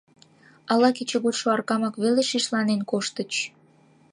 [0.71, 3.31] Ала кечыгутшо аракамак веле шишланен коштыч?